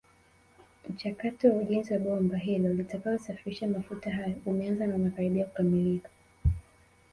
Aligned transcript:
Mchakato 0.89 1.47
wa 1.49 1.55
ujenzi 1.55 1.93
wa 1.93 1.99
bomba 1.99 2.37
hilo 2.37 2.73
litakalosafirisha 2.73 3.67
mafuta 3.67 4.11
hayo 4.11 4.35
umeanza 4.45 4.87
na 4.87 4.95
unakaribia 4.95 5.45
kukamilika 5.45 6.09